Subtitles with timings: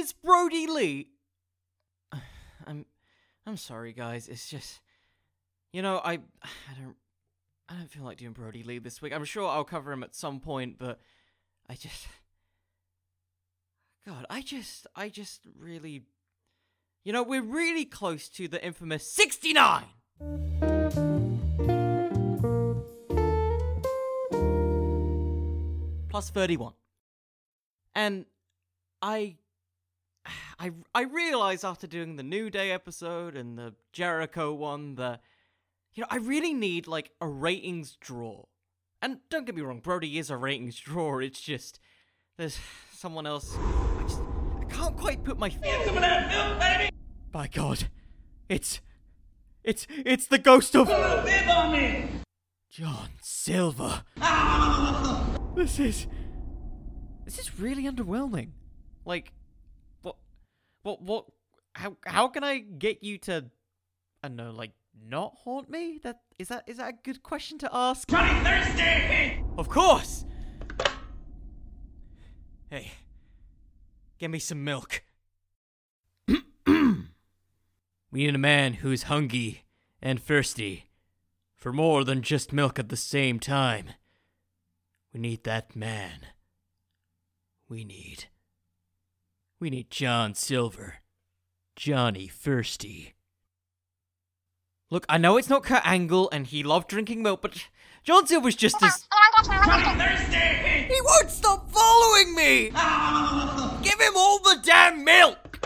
[0.00, 1.08] is Brodie Lee.
[2.66, 2.86] I'm
[3.46, 4.80] I'm sorry guys, it's just
[5.72, 6.96] you know, I I don't
[7.68, 9.12] I don't feel like doing Brodie Lee this week.
[9.12, 10.98] I'm sure I'll cover him at some point, but
[11.68, 12.08] I just
[14.06, 16.02] God, I just I just really
[17.04, 19.84] You know, we're really close to the infamous 69.
[26.08, 26.72] Plus 31.
[27.94, 28.24] And
[29.02, 29.36] I
[30.58, 35.20] I I realize after doing the New Day episode and the Jericho one that
[35.94, 38.44] you know, I really need like a ratings draw.
[39.02, 41.18] And don't get me wrong, Brodie is a ratings draw.
[41.18, 41.80] It's just
[42.36, 42.58] there's
[42.92, 43.54] someone else.
[43.56, 44.20] I just
[44.60, 45.48] I can't quite put my.
[45.48, 46.90] Get some of that milk, baby!
[47.32, 47.88] By God,
[48.48, 48.80] it's
[49.64, 52.08] it's it's the ghost of Put a little bib on me!
[52.70, 54.04] John Silver.
[54.20, 55.36] Ah!
[55.56, 56.06] This is
[57.24, 58.50] this is really underwhelming.
[59.04, 59.32] Like,
[60.82, 61.26] what, what?
[61.74, 63.46] How how can I get you to,
[64.22, 64.72] I don't know, like
[65.08, 66.00] not haunt me?
[66.02, 68.08] That is that is that a good question to ask?
[68.08, 69.44] Johnny Thirsty!
[69.56, 70.24] Of course.
[72.68, 72.92] Hey,
[74.18, 75.02] give me some milk.
[76.66, 77.04] we
[78.12, 79.64] need a man who's hungry
[80.00, 80.90] and thirsty
[81.56, 83.90] for more than just milk at the same time.
[85.12, 86.26] We need that man.
[87.68, 88.26] We need.
[89.60, 91.00] We need John Silver.
[91.76, 93.12] Johnny Thirsty.
[94.90, 97.62] Look, I know it's not Kurt Angle and he loved drinking milk, but
[98.02, 99.06] John Silver's just as.
[99.44, 100.94] Johnny Thirsty!
[100.94, 102.70] He won't stop following me!
[103.82, 105.58] Give him all the damn milk!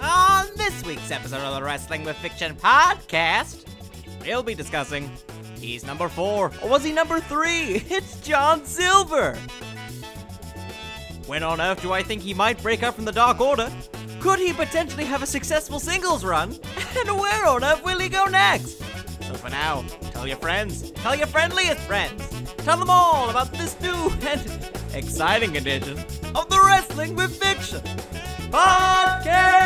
[0.00, 3.66] On this week's episode of the Wrestling with Fiction podcast,
[4.24, 5.10] we'll be discussing
[5.60, 7.84] he's number four, or was he number three?
[7.90, 9.36] It's John Silver!
[11.26, 13.72] When on earth do I think he might break up from the Dark Order?
[14.20, 16.58] Could he potentially have a successful singles run?
[16.96, 18.78] And where on earth will he go next?
[19.22, 19.82] So for now,
[20.12, 22.22] tell your friends, tell your friendliest friends,
[22.58, 23.90] tell them all about this new
[24.28, 25.98] and exciting edition
[26.36, 27.80] of the Wrestling with Fiction
[28.50, 29.64] podcast.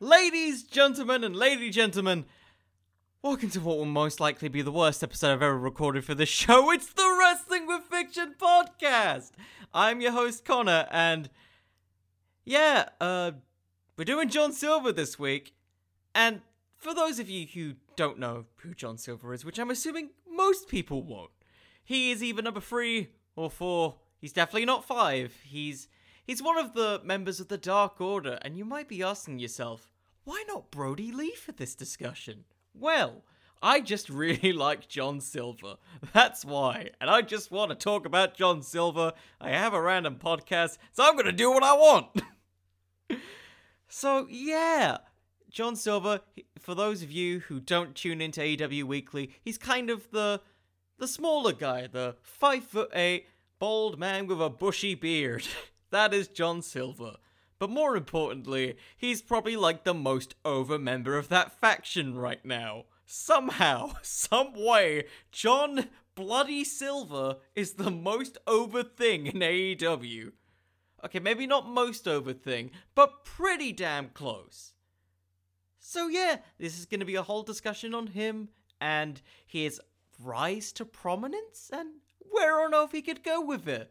[0.00, 2.26] Ladies, gentlemen, and lady gentlemen,
[3.22, 6.28] welcome to what will most likely be the worst episode I've ever recorded for this
[6.30, 6.70] show.
[6.70, 9.32] It's the Wrestling with Fiction podcast.
[9.74, 11.28] I'm your host Connor, and
[12.46, 13.32] yeah, uh,
[13.98, 15.54] we're doing John Silver this week.
[16.14, 16.40] And
[16.78, 20.66] for those of you who don't know who John Silver is, which I'm assuming most
[20.66, 21.30] people won't,
[21.84, 23.96] he is either number three or four.
[24.18, 25.34] He's definitely not five.
[25.44, 25.88] He's
[26.24, 29.92] he's one of the members of the Dark Order, and you might be asking yourself,
[30.24, 32.44] why not Brodie Lee for this discussion?
[32.74, 33.24] Well,
[33.62, 35.76] I just really like John Silver.
[36.12, 36.90] That's why.
[37.00, 39.12] And I just want to talk about John Silver.
[39.40, 42.22] I have a random podcast, so I'm going to do what I want.
[43.88, 44.98] so, yeah.
[45.50, 46.20] John Silver,
[46.58, 50.40] for those of you who don't tune into AEW Weekly, he's kind of the
[50.98, 53.26] the smaller guy, the five foot eight,
[53.58, 55.46] bald man with a bushy beard.
[55.90, 57.16] that is John Silver.
[57.60, 62.86] But more importantly, he's probably like the most over member of that faction right now.
[63.04, 70.32] Somehow, some way, John Bloody Silver is the most over thing in AEW.
[71.04, 74.72] Okay, maybe not most over thing, but pretty damn close.
[75.78, 78.48] So yeah, this is going to be a whole discussion on him
[78.80, 79.78] and his
[80.18, 83.90] rise to prominence and where on earth he could go with it.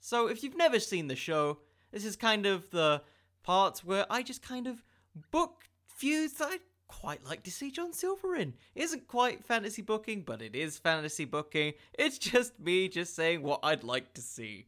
[0.00, 1.58] So if you've never seen the show,
[1.92, 3.02] this is kind of the
[3.42, 4.82] parts where I just kind of
[5.30, 8.54] book feuds that I'd quite like to see John Silver in.
[8.74, 11.74] Isn't quite fantasy booking, but it is fantasy booking.
[11.94, 14.66] It's just me just saying what I'd like to see.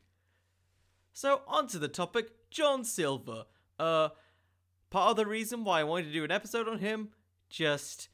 [1.12, 3.44] So on to the topic, John Silver.
[3.78, 4.10] Uh
[4.90, 7.08] part of the reason why I wanted to do an episode on him,
[7.50, 8.08] just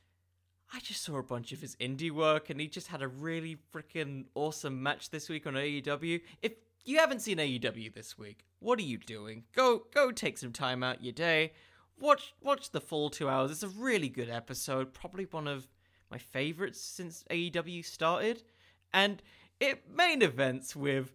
[0.73, 3.59] I just saw a bunch of his indie work and he just had a really
[3.75, 6.21] freaking awesome match this week on AEW.
[6.43, 6.53] If
[6.85, 9.45] you haven't seen AEW this week, what are you doing?
[9.55, 11.53] Go go take some time out your day.
[11.99, 13.51] Watch watch the full 2 hours.
[13.51, 15.69] It's a really good episode, probably one of
[16.11, 18.43] my favorites since AEW started.
[18.93, 19.23] And
[19.61, 21.15] it main events with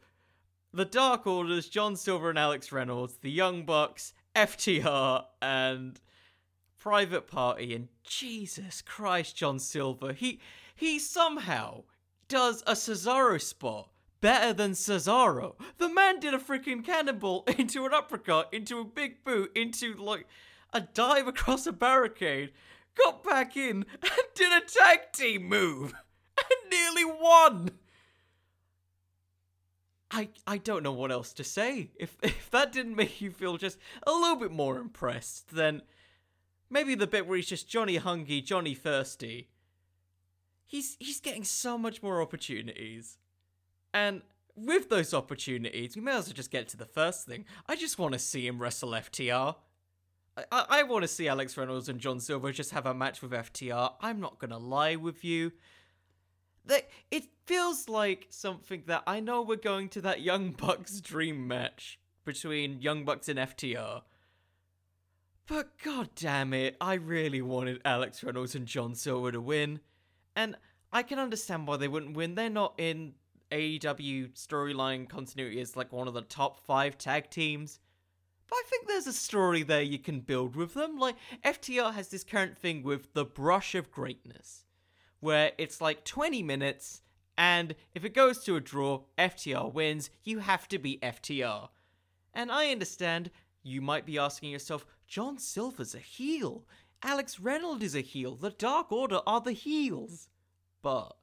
[0.72, 6.00] the Dark Orders, John Silver and Alex Reynolds, the Young Bucks, FTR, and
[6.78, 7.74] Private Party.
[7.74, 10.40] And Jesus Christ, John Silver, he
[10.76, 11.84] he somehow
[12.28, 13.90] does a Cesaro spot
[14.22, 15.56] better than Cesaro.
[15.78, 20.28] The man did a freaking cannonball into an uppercut, into a big boot, into like
[20.74, 22.52] a dive across a barricade.
[22.96, 25.94] got back in and did a tag team move
[26.38, 27.72] and nearly won.
[30.12, 31.92] I I don't know what else to say.
[31.96, 35.82] If if that didn't make you feel just a little bit more impressed, then
[36.70, 39.50] maybe the bit where he's just Johnny Hungry, Johnny Thirsty.
[40.66, 43.18] He's he's getting so much more opportunities.
[43.96, 44.24] And
[44.58, 47.46] with those opportunities, we may as well just get to the first thing.
[47.66, 49.56] I just want to see him wrestle FTR.
[50.36, 53.22] I, I, I want to see Alex Reynolds and John Silver just have a match
[53.22, 53.94] with FTR.
[54.02, 55.54] I'm not gonna lie with you.
[56.66, 61.48] That it feels like something that I know we're going to that Young Bucks dream
[61.48, 64.02] match between Young Bucks and FTR.
[65.48, 69.80] But god damn it, I really wanted Alex Reynolds and John Silver to win.
[70.36, 70.58] And
[70.92, 72.36] I can understand why they wouldn't win.
[72.36, 73.14] They're not in
[73.52, 77.80] AEW storyline continuity as like one of the top five tag teams.
[78.48, 81.00] But I think there's a story there you can build with them.
[81.00, 84.66] Like, FTR has this current thing with the brush of greatness,
[85.20, 87.02] where it's like 20 minutes,
[87.38, 91.70] and if it goes to a draw, FTR wins, you have to be FTR.
[92.34, 93.32] And I understand
[93.64, 96.66] you might be asking yourself, John Silver's a heel.
[97.02, 98.36] Alex Reynolds is a heel.
[98.36, 100.30] The Dark Order are the heels.
[100.82, 101.16] But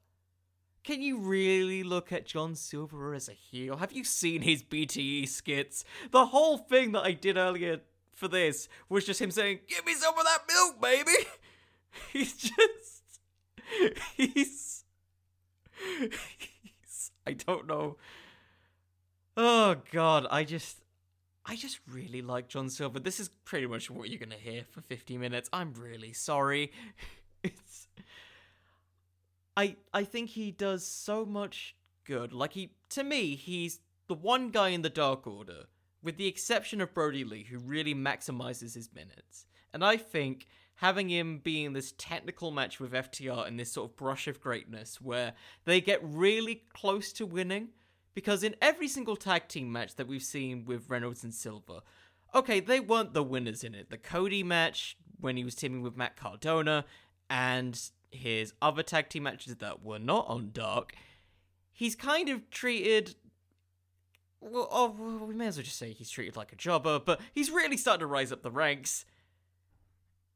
[0.83, 3.77] can you really look at John Silver as a heel?
[3.77, 5.85] Have you seen his BTE skits?
[6.11, 7.81] The whole thing that I did earlier
[8.13, 11.27] for this was just him saying, Give me some of that milk, baby!
[12.11, 13.03] He's just.
[14.15, 14.83] He's.
[16.37, 17.11] He's.
[17.25, 17.97] I don't know.
[19.37, 20.27] Oh, God.
[20.29, 20.79] I just.
[21.45, 22.99] I just really like John Silver.
[22.99, 25.49] This is pretty much what you're gonna hear for 50 minutes.
[25.51, 26.71] I'm really sorry.
[27.45, 27.89] It's
[29.55, 32.33] I I think he does so much good.
[32.33, 35.65] Like he to me, he's the one guy in the Dark Order,
[36.01, 39.45] with the exception of Brodie Lee, who really maximizes his minutes.
[39.73, 43.91] And I think having him be in this technical match with FTR in this sort
[43.91, 45.33] of brush of greatness where
[45.65, 47.69] they get really close to winning,
[48.13, 51.81] because in every single tag team match that we've seen with Reynolds and Silver,
[52.35, 53.89] okay, they weren't the winners in it.
[53.89, 56.85] The Cody match when he was teaming with Matt Cardona
[57.29, 57.79] and
[58.15, 60.93] his other tag team matches that were not on Dark,
[61.71, 63.15] he's kind of treated.
[64.39, 64.89] Well, oh,
[65.25, 68.01] we may as well just say he's treated like a jobber, but he's really starting
[68.01, 69.05] to rise up the ranks.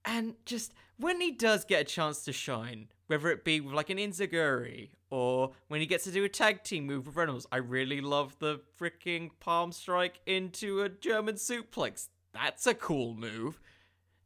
[0.06, 3.90] And just when he does get a chance to shine, whether it be with like
[3.90, 7.58] an enzuigiri or when he gets to do a tag team move with Reynolds, I
[7.58, 12.08] really love the freaking palm strike into a German suplex.
[12.34, 13.60] That's a cool move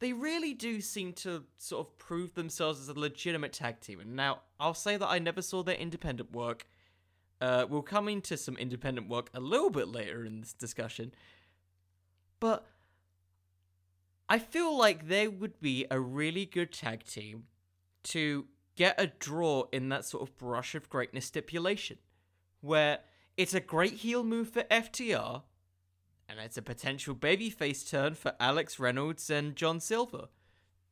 [0.02, 4.00] they really do seem to sort of prove themselves as a legitimate tag team.
[4.00, 6.66] And now, I'll say that I never saw their independent work.
[7.40, 11.14] Uh, we'll come into some independent work a little bit later in this discussion.
[12.40, 12.66] But
[14.28, 17.44] I feel like they would be a really good tag team
[18.06, 18.46] to
[18.76, 22.00] get a draw in that sort of brush of greatness stipulation,
[22.62, 23.02] where
[23.38, 25.44] it's a great heel move for FTR,
[26.32, 30.30] and it's a potential babyface turn for Alex Reynolds and John Silver.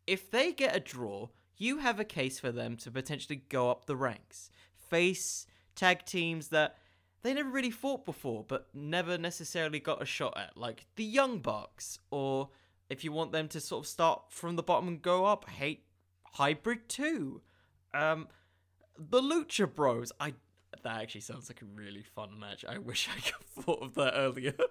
[0.05, 3.85] If they get a draw, you have a case for them to potentially go up
[3.85, 4.49] the ranks,
[4.89, 5.45] face
[5.75, 6.77] tag teams that
[7.21, 11.39] they never really fought before, but never necessarily got a shot at, like the Young
[11.39, 12.49] Bucks, or
[12.89, 15.85] if you want them to sort of start from the bottom and go up, hate
[16.33, 17.41] Hybrid 2.
[17.93, 18.27] Um,
[18.97, 20.11] the Lucha Bros.
[20.19, 20.33] I
[20.83, 22.63] that actually sounds like a really fun match.
[22.67, 24.53] I wish I could thought of that earlier.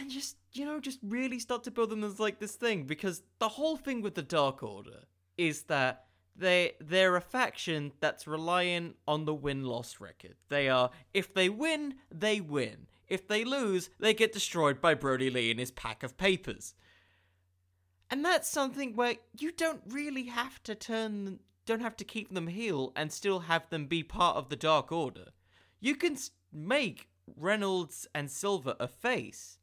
[0.00, 3.22] and just you know just really start to build them as like this thing because
[3.38, 5.04] the whole thing with the dark order
[5.36, 10.36] is that they they're a faction that's relying on the win-loss record.
[10.48, 12.86] They are if they win they win.
[13.08, 16.74] If they lose they get destroyed by brodie lee and his pack of papers.
[18.08, 22.46] And that's something where you don't really have to turn don't have to keep them
[22.46, 25.26] heel and still have them be part of the dark order.
[25.78, 26.16] You can
[26.52, 29.59] make reynolds and silver a face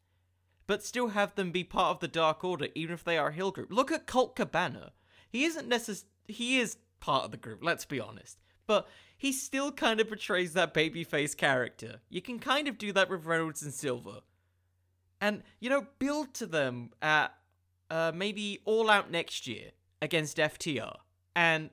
[0.68, 3.34] but still have them be part of the Dark Order, even if they are a
[3.34, 3.72] Hill group.
[3.72, 4.92] Look at Colt Cabana.
[5.30, 8.38] He isn't necess- he is part of the group, let's be honest.
[8.66, 12.02] But he still kind of portrays that babyface character.
[12.10, 14.20] You can kind of do that with Reynolds and Silver.
[15.20, 17.34] And, you know, build to them at
[17.90, 19.72] uh, maybe All Out next year
[20.02, 20.98] against FTR.
[21.36, 21.70] And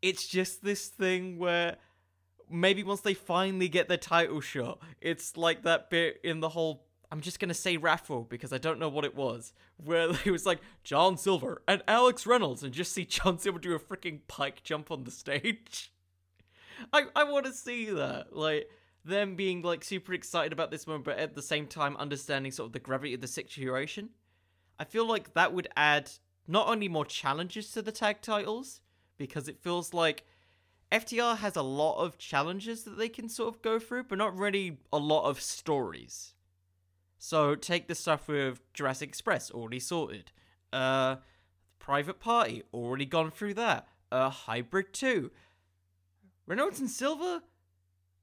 [0.00, 1.76] it's just this thing where
[2.48, 6.86] maybe once they finally get their title shot, it's like that bit in the whole
[7.14, 10.44] I'm just gonna say raffle because I don't know what it was, where it was
[10.44, 14.64] like John Silver and Alex Reynolds, and just see John Silver do a freaking pike
[14.64, 15.92] jump on the stage.
[16.92, 18.68] I I want to see that, like
[19.04, 22.66] them being like super excited about this moment, but at the same time understanding sort
[22.66, 24.08] of the gravity of the situation.
[24.80, 26.10] I feel like that would add
[26.48, 28.80] not only more challenges to the tag titles,
[29.18, 30.24] because it feels like
[30.90, 34.36] FTR has a lot of challenges that they can sort of go through, but not
[34.36, 36.33] really a lot of stories.
[37.24, 40.30] So take the stuff with Jurassic Express, already sorted.
[40.74, 41.16] Uh,
[41.78, 43.88] Private Party, already gone through that.
[44.12, 45.30] Uh, Hybrid 2.
[46.46, 47.40] Reynolds and Silver?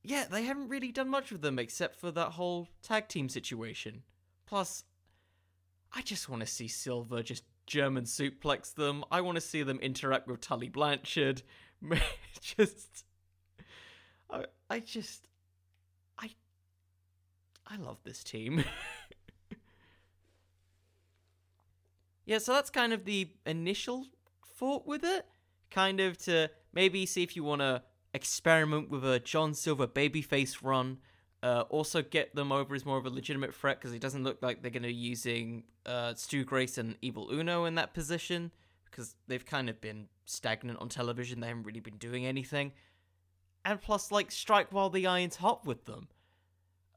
[0.03, 4.03] Yeah, they haven't really done much with them except for that whole tag team situation.
[4.45, 4.83] Plus,
[5.91, 9.03] I just want to see Silver just German suplex them.
[9.09, 11.41] I want to see them interact with Tully Blanchard.
[12.39, 13.05] just,
[14.29, 15.27] I, I just,
[17.71, 18.63] I love this team.
[22.25, 24.07] yeah, so that's kind of the initial
[24.57, 25.25] thought with it.
[25.69, 27.81] Kind of to maybe see if you want to
[28.13, 30.97] experiment with a John Silver babyface run.
[31.41, 34.39] Uh, also get them over as more of a legitimate threat because it doesn't look
[34.41, 38.51] like they're going to be using uh, Stu Grayson and Evil Uno in that position
[38.85, 41.39] because they've kind of been stagnant on television.
[41.39, 42.73] They haven't really been doing anything.
[43.63, 46.09] And plus, like, strike while the iron's hot with them.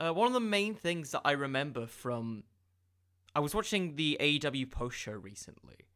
[0.04, 2.44] Uh, one of the main things that I remember from.
[3.34, 5.86] I was watching the AEW post show recently,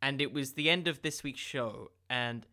[0.00, 2.46] and it was the end of this week's show, and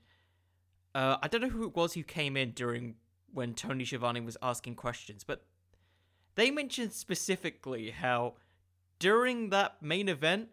[0.93, 2.95] uh, I don't know who it was who came in during
[3.33, 5.45] when Tony Schiavone was asking questions, but
[6.35, 8.33] they mentioned specifically how
[8.99, 10.49] during that main event,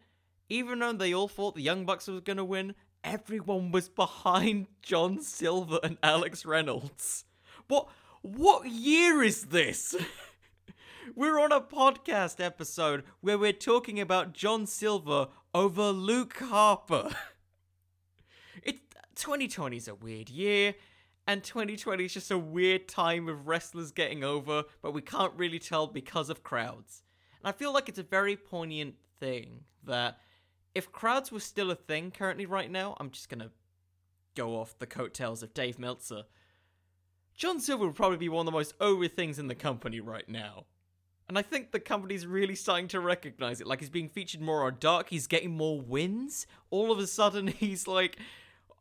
[0.49, 4.69] even though they all thought the Young Bucks was going to win, everyone was behind
[4.83, 7.25] John Silver and Alex Reynolds.
[7.67, 7.89] What
[8.23, 9.97] what year is this?
[11.15, 17.11] we're on a podcast episode where we're talking about John Silver over Luke Harper.
[18.63, 18.81] it
[19.15, 20.75] 2020 is a weird year
[21.27, 25.59] and 2020 is just a weird time of wrestlers getting over, but we can't really
[25.59, 27.03] tell because of crowds.
[27.43, 30.19] And I feel like it's a very poignant thing that
[30.75, 33.51] if crowds were still a thing currently right now, I'm just gonna
[34.35, 36.25] go off the coattails of Dave Meltzer.
[37.35, 40.29] John Silver would probably be one of the most over things in the company right
[40.29, 40.65] now.
[41.29, 43.67] And I think the company's really starting to recognize it.
[43.67, 46.47] Like he's being featured more on Dark, he's getting more wins.
[46.71, 48.19] All of a sudden, he's like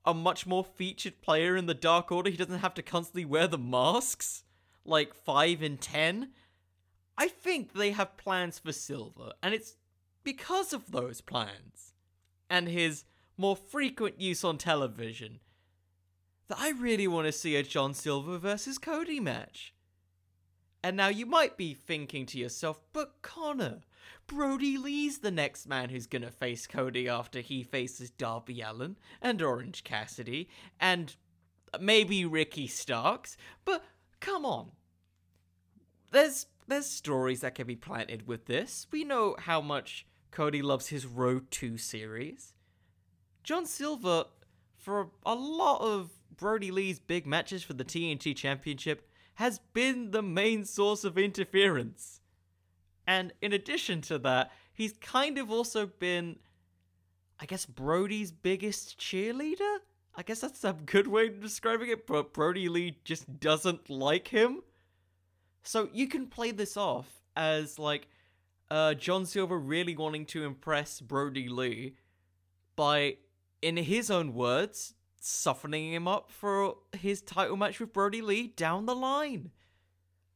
[0.05, 2.29] a much more featured player in the Dark Order.
[2.29, 4.43] He doesn't have to constantly wear the masks
[4.85, 6.29] like 5 and 10.
[7.17, 9.75] I think they have plans for Silver, and it's
[10.23, 11.93] because of those plans
[12.49, 13.03] and his
[13.37, 15.39] more frequent use on television
[16.47, 19.73] that I really want to see a John Silver versus Cody match.
[20.83, 23.81] And now you might be thinking to yourself, but Connor,
[24.27, 29.41] Brodie Lee's the next man who's gonna face Cody after he faces Darby Allin and
[29.41, 31.15] Orange Cassidy and
[31.79, 33.37] maybe Ricky Starks.
[33.65, 33.83] But
[34.19, 34.71] come on.
[36.11, 38.87] There's there's stories that can be planted with this.
[38.91, 42.53] We know how much Cody loves his Road 2 series.
[43.43, 44.25] John Silver,
[44.77, 49.06] for a lot of Brodie Lee's big matches for the TNT Championship,
[49.37, 52.21] has been the main source of interference.
[53.05, 56.37] And in addition to that, he's kind of also been,
[57.39, 59.77] I guess, Brodie's biggest cheerleader?
[60.15, 64.29] I guess that's a good way of describing it, but Brodie Lee just doesn't like
[64.29, 64.63] him.
[65.61, 68.07] So you can play this off as like
[68.71, 71.95] uh, John Silver really wanting to impress Brodie Lee
[72.75, 73.17] by,
[73.61, 78.85] in his own words, softening him up for his title match with Brodie Lee down
[78.85, 79.51] the line.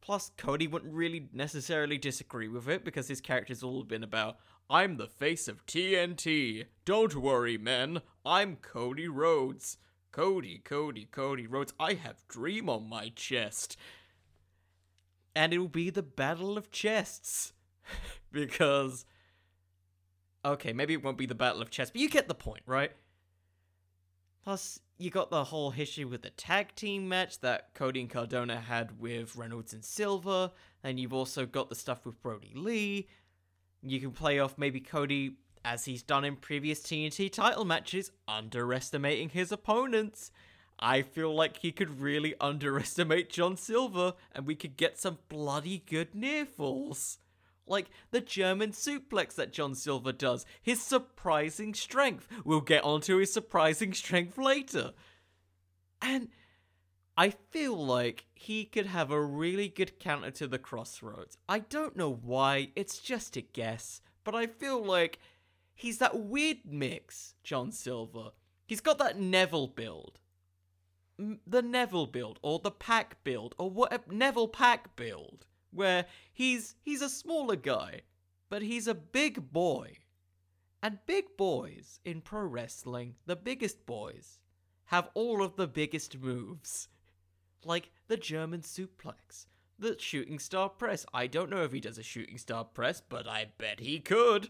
[0.02, 4.38] Plus, Cody wouldn't really necessarily disagree with it because his character's all been about,
[4.70, 6.66] I'm the face of TNT.
[6.86, 8.02] Don't worry, men.
[8.26, 9.78] I'm Cody Rhodes.
[10.12, 11.74] Cody, Cody, Cody Rhodes.
[11.80, 13.78] I have Dream on my chest.
[15.36, 17.54] And it'll be the Battle of Chests.
[18.32, 19.06] because.
[20.44, 22.92] Okay, maybe it won't be the Battle of Chests, but you get the point, right?
[24.44, 28.60] Plus, you got the whole history with the tag team match that Cody and Cardona
[28.60, 30.52] had with Reynolds and Silver,
[30.84, 33.08] and you've also got the stuff with Brodie Lee.
[33.84, 39.30] You can play off maybe Cody, as he's done in previous TNT title matches, underestimating
[39.30, 40.32] his opponents.
[40.80, 45.84] I feel like he could really underestimate John Silver, and we could get some bloody
[45.86, 47.20] good near falls.
[47.68, 52.28] Like the German suplex that John Silver does, his surprising strength.
[52.44, 54.94] We'll get onto his surprising strength later.
[56.02, 56.30] And
[57.16, 61.38] I feel like he could have a really good counter to the Cross Rhodes.
[61.48, 65.20] I don't know why, it's just a guess, but I feel like
[65.76, 68.32] he's that weird mix, John Silver.
[68.66, 70.20] He's got that Neville build.
[71.46, 77.02] The Neville build, or the Pac build, or what Neville Pac build where he's he's
[77.02, 78.02] a smaller guy,
[78.50, 79.98] but he's a big boy.
[80.84, 84.40] And big boys in pro wrestling, the biggest boys,
[84.86, 86.88] have all of the biggest moves.
[87.64, 89.46] Like the German suplex,
[89.78, 91.06] the shooting star press.
[91.14, 94.50] I don't know if he does a shooting star press, but I bet he could.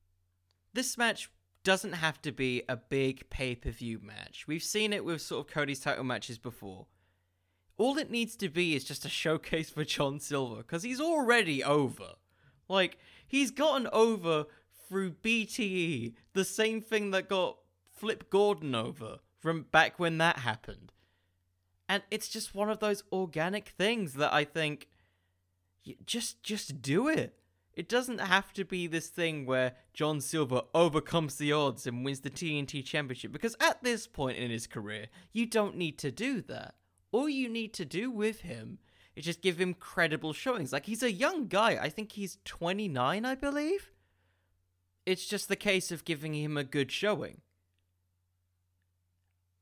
[0.72, 1.30] this match
[1.62, 4.46] doesn't have to be a big pay per view match.
[4.46, 6.86] We've seen it with sort of Cody's title matches before.
[7.80, 11.64] All it needs to be is just a showcase for John Silver, because he's already
[11.64, 12.16] over.
[12.68, 14.44] Like, he's gotten over
[14.86, 17.56] through BTE, the same thing that got
[17.90, 20.92] Flip Gordon over from back when that happened.
[21.88, 24.88] And it's just one of those organic things that I think
[26.04, 27.38] just just do it.
[27.72, 32.20] It doesn't have to be this thing where John Silver overcomes the odds and wins
[32.20, 36.42] the TNT Championship because at this point in his career, you don't need to do
[36.42, 36.74] that.
[37.12, 38.78] All you need to do with him
[39.16, 40.72] is just give him credible showings.
[40.72, 41.78] Like he's a young guy.
[41.80, 43.90] I think he's 29, I believe.
[45.06, 47.40] It's just the case of giving him a good showing.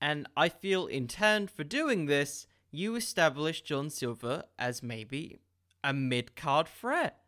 [0.00, 5.38] And I feel in turn for doing this, you establish John Silver as maybe
[5.82, 7.18] a mid card threat,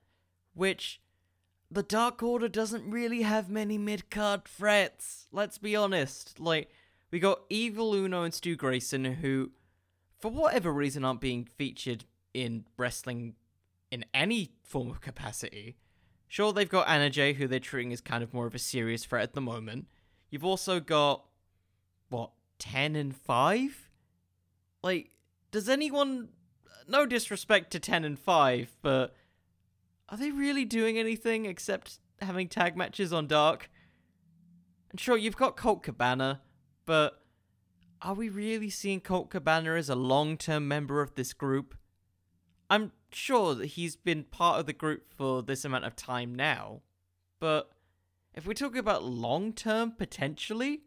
[0.55, 1.01] which
[1.71, 5.29] the Dark Order doesn't really have many mid card threats.
[5.33, 6.39] Let's be honest.
[6.39, 6.71] Like,
[7.11, 9.51] we got Evil Uno and Stu Grayson, who,
[10.21, 13.35] for whatever reason, aren't being featured in wrestling
[13.91, 15.77] in any form of capacity.
[16.29, 19.05] Sure, they've got Anna Jay, who they're treating as kind of more of a serious
[19.05, 19.89] threat at the moment.
[20.31, 21.25] You've also got,
[22.09, 23.91] what, 10 and 5?
[24.83, 25.11] Like,
[25.51, 26.29] does anyone.
[26.87, 29.15] No disrespect to 10 and 5, but.
[30.09, 33.71] Are they really doing anything except having tag matches on Dark?
[34.91, 36.41] And sure, you've got Colt Cabana,
[36.87, 37.20] but.
[38.03, 41.75] Are we really seeing Colt Cabana as a long term member of this group?
[42.71, 46.81] I'm sure that he's been part of the group for this amount of time now,
[47.41, 47.71] but
[48.35, 50.83] if we're talking about long term potentially,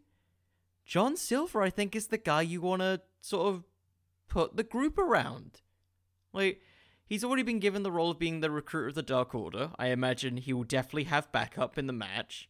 [0.86, 3.64] John Silver, I think, is the guy you want to sort of
[4.28, 5.62] put the group around.
[6.34, 6.62] Like,
[7.06, 9.72] he's already been given the role of being the recruiter of the Dark Order.
[9.78, 12.50] I imagine he will definitely have backup in the match.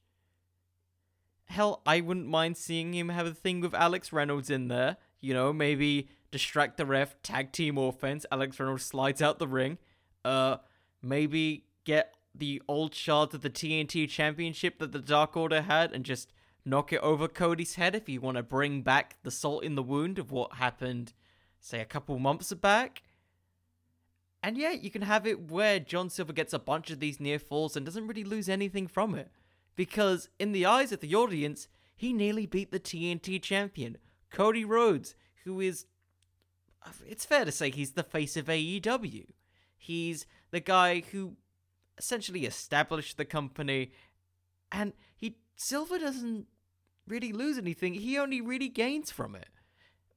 [1.46, 4.98] Hell, I wouldn't mind seeing him have a thing with Alex Reynolds in there.
[5.22, 8.26] You know, maybe distract the ref, tag team offense.
[8.32, 9.78] Alex Reynolds slides out the ring.
[10.26, 10.58] Uh,
[11.02, 16.04] maybe get the old shards of the TNT Championship that the Dark Order had and
[16.04, 16.32] just
[16.66, 19.84] knock it over Cody's head if you want to bring back the salt in the
[19.84, 21.14] wound of what happened,
[21.60, 23.04] say, a couple months back.
[24.42, 27.40] And yeah, you can have it where John Silver gets a bunch of these near
[27.40, 29.32] falls and doesn't really lose anything from it.
[29.76, 33.98] Because in the eyes of the audience, he nearly beat the TNT champion,
[34.32, 35.86] Cody Rhodes, who is.
[37.08, 39.28] It's fair to say he's the face of AEW.
[39.78, 41.38] He's the guy who
[41.98, 43.92] essentially established the company,
[44.72, 46.48] and he Silver doesn't
[47.08, 47.94] really lose anything.
[47.94, 49.48] He only really gains from it.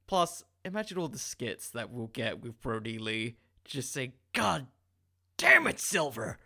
[0.07, 4.67] Plus, imagine all the skits that we'll get with Brodie Lee just saying, God
[5.37, 6.37] damn it, Silver!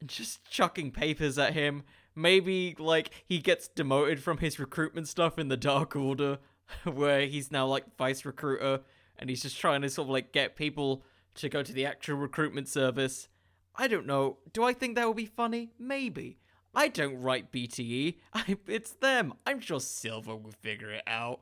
[0.00, 1.84] And just chucking papers at him.
[2.16, 6.38] Maybe, like, he gets demoted from his recruitment stuff in the Dark Order,
[6.84, 8.80] where he's now, like, vice recruiter,
[9.18, 12.16] and he's just trying to sort of, like, get people to go to the actual
[12.16, 13.28] recruitment service.
[13.76, 14.38] I don't know.
[14.52, 15.72] Do I think that would be funny?
[15.78, 16.38] Maybe.
[16.74, 18.16] I don't write BTE.
[18.34, 19.34] I, it's them.
[19.46, 21.40] I'm sure Silver will figure it out.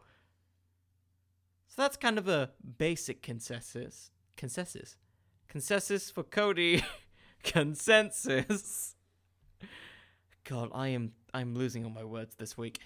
[1.68, 4.10] So that's kind of a basic consensus.
[4.36, 4.96] Consensus.
[5.48, 6.84] Consensus for Cody.
[7.42, 8.93] consensus.
[10.44, 12.80] God, I am I'm losing all my words this week.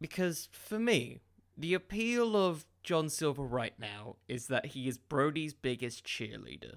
[0.00, 1.20] Because for me,
[1.56, 6.74] the appeal of John Silver right now is that he is Brodie's biggest cheerleader.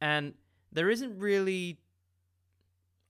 [0.00, 0.34] And
[0.72, 1.78] there isn't really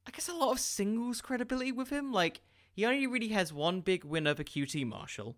[0.06, 2.12] I guess a lot of singles credibility with him.
[2.12, 2.40] Like
[2.72, 5.36] he only really has one big win over QT Marshall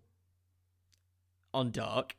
[1.53, 2.15] on Dark,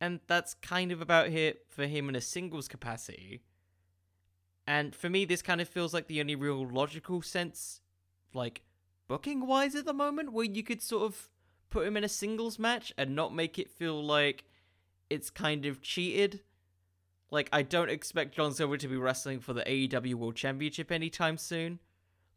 [0.00, 3.42] and that's kind of about it for him in a singles capacity.
[4.68, 7.80] And for me, this kind of feels like the only real logical sense,
[8.34, 8.62] like
[9.08, 11.30] booking wise at the moment, where you could sort of
[11.70, 14.44] put him in a singles match and not make it feel like
[15.08, 16.40] it's kind of cheated
[17.30, 21.36] like, I don't expect John Silver to be wrestling for the AEW World Championship anytime
[21.36, 21.78] soon.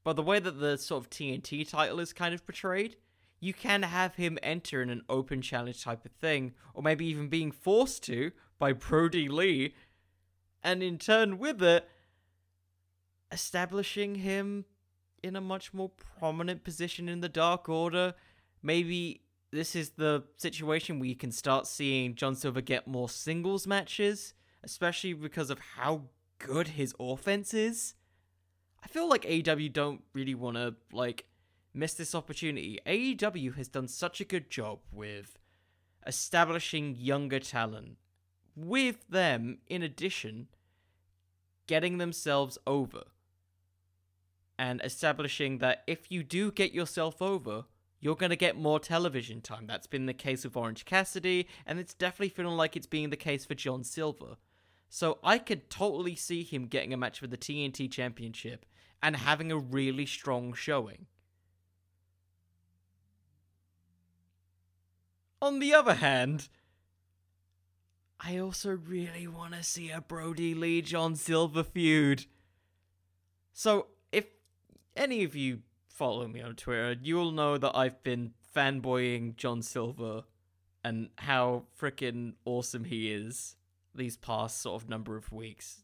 [0.03, 2.97] But the way that the sort of TNT title is kind of portrayed,
[3.39, 7.29] you can have him enter in an open challenge type of thing, or maybe even
[7.29, 9.75] being forced to by Brodie Lee,
[10.63, 11.87] and in turn with it,
[13.31, 14.65] establishing him
[15.23, 15.89] in a much more
[16.19, 18.13] prominent position in the Dark Order.
[18.63, 23.67] Maybe this is the situation where you can start seeing John Silver get more singles
[23.67, 26.03] matches especially because of how
[26.39, 27.95] good his offense is.
[28.83, 31.25] I feel like AEW don't really want to like
[31.73, 32.79] miss this opportunity.
[32.85, 35.37] AEW has done such a good job with
[36.05, 37.97] establishing younger talent.
[38.55, 40.47] With them, in addition,
[41.67, 43.03] getting themselves over
[44.61, 47.63] and establishing that if you do get yourself over,
[47.99, 49.65] you're going to get more television time.
[49.65, 53.17] That's been the case with Orange Cassidy, and it's definitely feeling like it's being the
[53.17, 54.35] case for John Silver.
[54.87, 58.67] So I could totally see him getting a match for the TNT Championship
[59.01, 61.07] and having a really strong showing.
[65.41, 66.49] On the other hand,
[68.19, 72.27] I also really want to see a Brodie Lee John Silver feud.
[73.53, 73.87] So,
[74.95, 80.23] any of you follow me on Twitter, you'll know that I've been fanboying John Silver
[80.83, 83.55] and how freaking awesome he is
[83.93, 85.83] these past sort of number of weeks.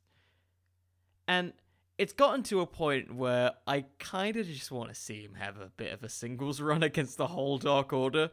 [1.28, 1.54] And
[1.98, 5.60] it's gotten to a point where I kind of just want to see him have
[5.60, 8.32] a bit of a singles run against the whole Dark Order.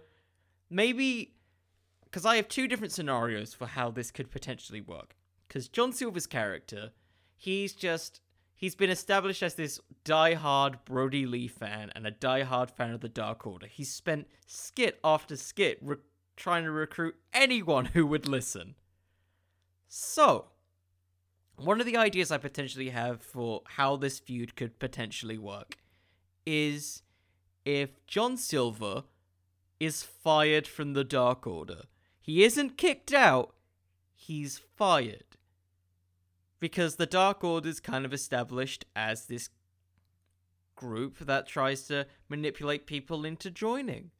[0.70, 1.34] Maybe
[2.04, 5.16] because I have two different scenarios for how this could potentially work.
[5.48, 6.92] Because John Silver's character,
[7.37, 8.20] he's just
[8.54, 13.08] he's been established as this die-hard Brodie Lee fan and a die-hard fan of the
[13.08, 13.66] Dark Order.
[13.66, 15.96] He's spent skit after skit re-
[16.36, 18.74] trying to recruit anyone who would listen.
[19.88, 20.46] So,
[21.56, 25.76] one of the ideas I potentially have for how this feud could potentially work
[26.44, 27.02] is
[27.64, 29.04] if John Silver
[29.80, 31.82] is fired from the Dark Order.
[32.20, 33.54] He isn't kicked out,
[34.14, 35.36] he's fired.
[36.64, 39.50] Because the Dark Order is kind of established as this
[40.77, 44.12] group that tries to manipulate people into joining.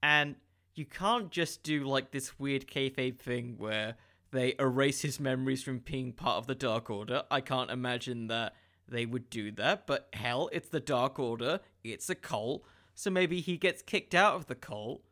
[0.00, 0.36] And
[0.76, 3.96] you can't just do like this weird kayfabe thing where
[4.30, 7.24] they erase his memories from being part of the Dark Order.
[7.32, 8.54] I can't imagine that
[8.86, 12.62] they would do that, but hell, it's the Dark Order, it's a cult,
[12.94, 15.02] so maybe he gets kicked out of the cult.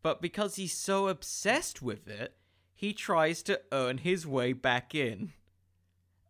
[0.00, 2.36] But because he's so obsessed with it,
[2.74, 5.34] he tries to earn his way back in.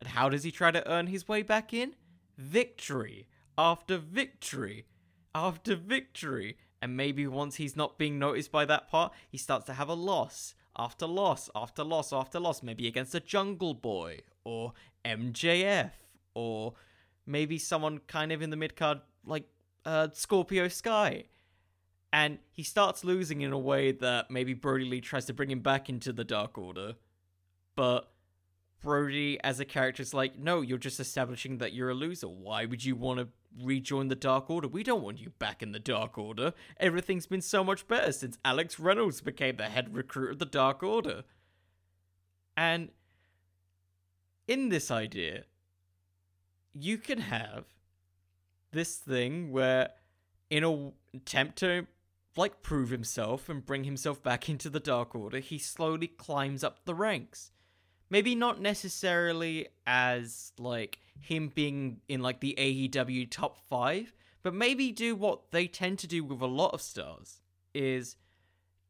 [0.00, 1.94] And how does he try to earn his way back in?
[2.36, 4.86] Victory after victory
[5.34, 6.56] after victory.
[6.82, 9.94] And maybe once he's not being noticed by that part, he starts to have a
[9.94, 14.72] loss after loss after loss after loss, maybe against a Jungle Boy or
[15.04, 15.90] MJF
[16.34, 16.74] or
[17.26, 19.44] maybe someone kind of in the mid card like
[19.84, 21.24] uh, Scorpio Sky.
[22.12, 25.60] And he starts losing in a way that maybe Brodie Lee tries to bring him
[25.60, 26.94] back into the Dark Order.
[27.76, 28.10] But
[28.80, 32.28] Brodie, as a character, is like, no, you're just establishing that you're a loser.
[32.28, 33.28] Why would you want to
[33.62, 34.68] rejoin the Dark Order?
[34.68, 36.54] We don't want you back in the Dark Order.
[36.78, 40.82] Everything's been so much better since Alex Reynolds became the head recruit of the Dark
[40.82, 41.24] Order.
[42.56, 42.90] And
[44.48, 45.44] in this idea,
[46.72, 47.64] you can have
[48.72, 49.90] this thing where,
[50.48, 51.86] in a attempt to
[52.36, 56.84] like prove himself and bring himself back into the Dark Order, he slowly climbs up
[56.84, 57.50] the ranks
[58.10, 64.90] maybe not necessarily as like him being in like the AEW top 5, but maybe
[64.90, 67.40] do what they tend to do with a lot of stars
[67.72, 68.16] is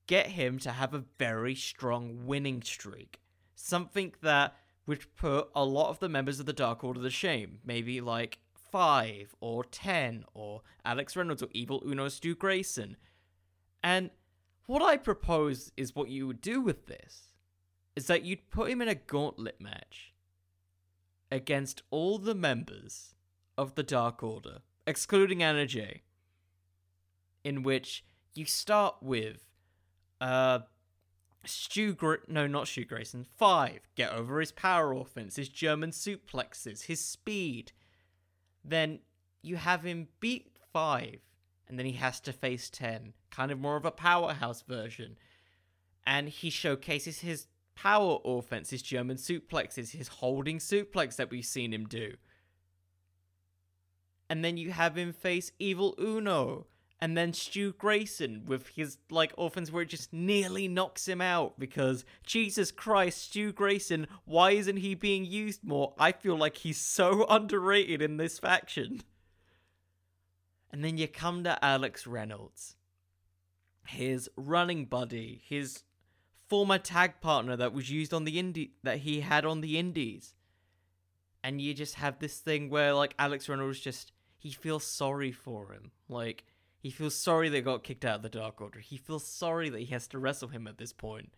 [0.07, 3.21] get him to have a very strong winning streak.
[3.55, 4.57] Something that
[4.87, 7.61] would put a lot of the members of the Dark Order to shame.
[7.65, 8.39] Maybe like
[8.73, 12.97] 5 or 10 or Alex Reynolds or Evil Uno Stu Grayson.
[13.83, 14.11] And
[14.67, 17.30] what I propose is what you would do with this
[18.01, 20.15] is that you'd put him in a gauntlet match
[21.31, 23.15] against all the members
[23.59, 26.01] of the Dark Order, excluding Anna Jay,
[27.45, 28.03] in which
[28.35, 29.51] you start with
[30.19, 30.61] uh
[31.45, 36.85] Stu Gra- no not Stu Grayson 5 get over his power offense his German suplexes
[36.85, 37.73] his speed.
[38.65, 39.01] Then
[39.43, 41.19] you have him beat 5
[41.69, 45.19] and then he has to face 10 kind of more of a powerhouse version.
[46.07, 47.47] And he showcases his
[47.83, 52.15] power offense, his German suplexes, his holding suplex that we've seen him do.
[54.29, 56.67] And then you have him face Evil Uno,
[57.01, 61.59] and then Stu Grayson with his like offense where it just nearly knocks him out
[61.59, 65.95] because Jesus Christ, Stu Grayson, why isn't he being used more?
[65.99, 69.01] I feel like he's so underrated in this faction.
[70.71, 72.77] And then you come to Alex Reynolds,
[73.87, 75.83] his running buddy, his
[76.51, 80.35] former tag partner that was used on the indie that he had on the indies.
[81.43, 85.73] And you just have this thing where like Alex Reynolds just he feels sorry for
[85.73, 85.93] him.
[86.09, 86.45] Like
[86.81, 88.81] he feels sorry they got kicked out of the Dark Order.
[88.81, 91.33] He feels sorry that he has to wrestle him at this point.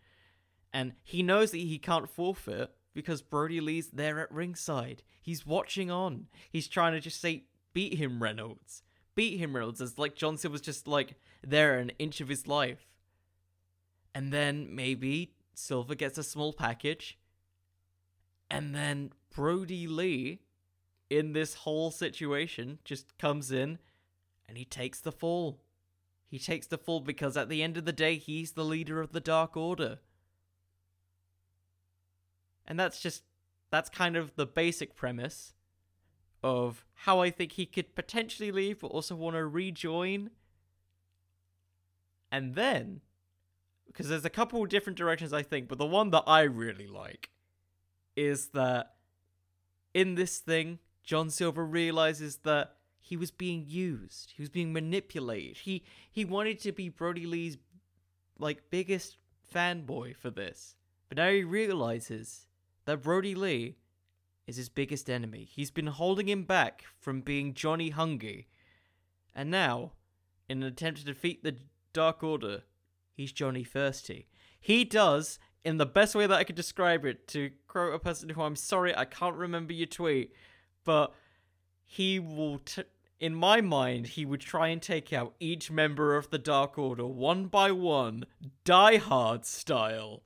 [0.73, 5.03] And he knows that he can't forfeit because Brodie Lee's there at ringside.
[5.21, 6.27] He's watching on.
[6.49, 8.81] He's trying to just say, beat him, Reynolds.
[9.15, 12.87] Beat him, Reynolds, as like John Silver's just like there an inch of his life.
[14.15, 17.17] And then maybe Silver gets a small package.
[18.49, 20.41] And then Brodie Lee,
[21.09, 23.79] in this whole situation, just comes in
[24.47, 25.61] and he takes the fall.
[26.27, 29.11] He takes the fall because at the end of the day, he's the leader of
[29.11, 29.99] the Dark Order.
[32.65, 33.23] And that's just,
[33.71, 35.53] that's kind of the basic premise
[36.43, 40.29] of how I think he could potentially leave, but also want to rejoin.
[42.31, 43.01] And then,
[43.93, 47.29] because there's a couple different directions I think, but the one that I really like
[48.15, 48.95] is that
[49.93, 54.33] in this thing, John Silver realizes that he was being used.
[54.35, 55.57] He was being manipulated.
[55.57, 57.57] He he wanted to be Brodie Lee's
[58.39, 59.17] like biggest
[59.53, 60.75] fanboy for this.
[61.09, 62.47] But now he realizes
[62.85, 63.75] that Brodie Lee
[64.47, 65.47] is his biggest enemy.
[65.49, 68.45] He's been holding him back from being Johnny Hungee.
[69.35, 69.91] And now,
[70.49, 71.57] in an attempt to defeat the
[71.93, 72.63] Dark Order,
[73.13, 74.27] he's Johnny Thirsty.
[74.59, 78.29] He does, in the best way that I could describe it, to quote a person
[78.29, 80.33] who I'm sorry I can't remember your tweet,
[80.83, 81.13] but
[81.83, 82.83] he will, t-
[83.19, 87.05] in my mind, he would try and take out each member of the Dark Order
[87.05, 88.25] one by one,
[88.65, 90.23] Die Hard style,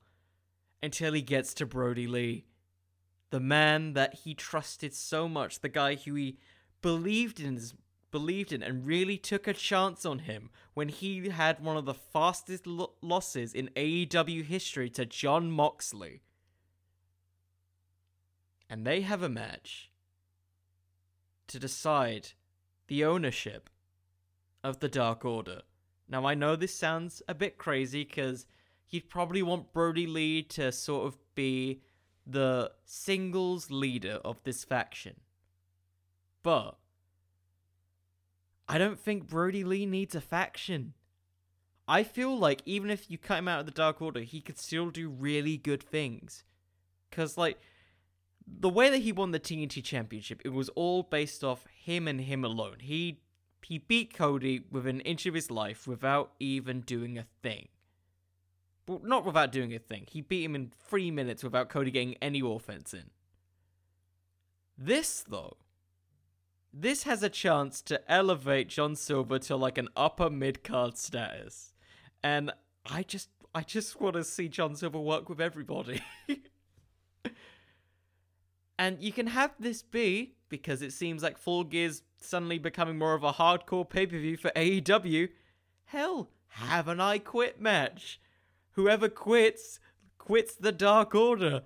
[0.82, 2.46] until he gets to Brodie Lee.
[3.30, 6.38] The man that he trusted so much, the guy who he
[6.80, 7.60] believed in
[8.10, 11.94] believed in and really took a chance on him when he had one of the
[11.94, 16.22] fastest lo- losses in AEW history to Jon Moxley.
[18.70, 19.90] And they have a match
[21.48, 22.30] to decide
[22.86, 23.70] the ownership
[24.62, 25.62] of the Dark Order.
[26.08, 28.46] Now, I know this sounds a bit crazy because
[28.88, 31.82] you'd probably want Brodie Lee to sort of be
[32.26, 35.16] the singles leader of this faction.
[36.42, 36.76] But
[38.68, 40.94] I don't think Brodie Lee needs a faction.
[41.86, 44.58] I feel like even if you cut him out of the Dark Order, he could
[44.58, 46.44] still do really good things.
[47.08, 47.58] Because, like,
[48.46, 52.20] the way that he won the TNT Championship, it was all based off him and
[52.20, 52.76] him alone.
[52.80, 53.20] He
[53.62, 57.68] he beat Cody with an inch of his life without even doing a thing.
[58.86, 60.06] Well, not without doing a thing.
[60.08, 63.10] He beat him in three minutes without Cody getting any offense in.
[64.78, 65.56] This, though,
[66.80, 71.72] this has a chance to elevate John Silver to like an upper mid card status.
[72.22, 72.52] And
[72.86, 76.00] I just I just want to see John Silver work with everybody.
[78.78, 83.14] and you can have this be because it seems like Full Gear's suddenly becoming more
[83.14, 85.28] of a hardcore pay-per-view for AEW.
[85.86, 88.20] Hell, have an I quit match.
[88.72, 89.80] Whoever quits
[90.18, 91.62] quits the Dark Order.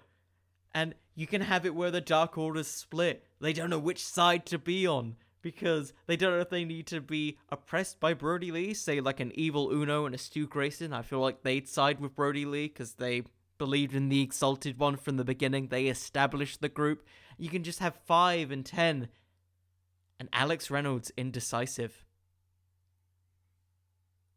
[0.74, 3.26] And you can have it where the Dark Order's split.
[3.42, 6.86] They don't know which side to be on because they don't know if they need
[6.86, 10.92] to be oppressed by Brodie Lee, say like an evil Uno and a Stu Grayson.
[10.92, 13.24] I feel like they'd side with Brodie Lee because they
[13.58, 15.66] believed in the Exalted One from the beginning.
[15.66, 17.04] They established the group.
[17.36, 19.08] You can just have five and ten,
[20.20, 22.04] and Alex Reynolds indecisive,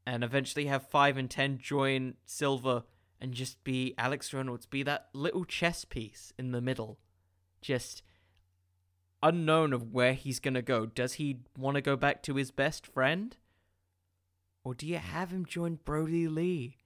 [0.08, 2.84] and eventually have five and ten join Silver
[3.22, 6.98] and just be Alex Reynolds, be that little chess piece in the middle,
[7.62, 8.02] just
[9.26, 10.86] unknown of where he's gonna go.
[10.86, 13.36] Does he want to go back to his best friend?
[14.64, 16.78] Or do you have him join Brodie Lee?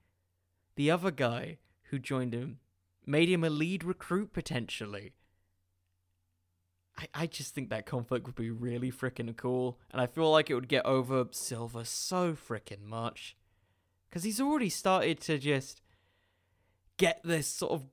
[0.76, 1.58] The other guy
[1.90, 2.58] who joined him
[3.04, 5.12] made him a lead recruit potentially.
[6.96, 10.48] I, I just think that conflict would be really freaking cool, and I feel like
[10.48, 13.36] it would get over Silver so freaking much.
[14.08, 15.82] Because he's already started to just
[16.96, 17.84] get this sort of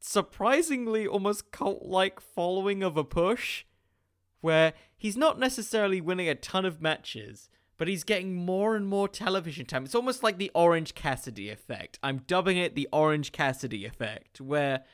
[0.00, 3.64] surprisingly almost cult like following of a push
[4.42, 9.08] where he's not necessarily winning a ton of matches, but he's getting more and more
[9.08, 9.84] television time.
[9.84, 11.98] It's almost like the Orange Cassidy effect.
[12.02, 14.84] I'm dubbing it the Orange Cassidy effect, where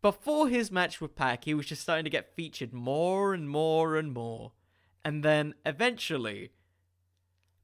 [0.00, 3.96] before his match with Pac, he was just starting to get featured more and more
[3.96, 4.52] and more.
[5.04, 6.52] And then eventually,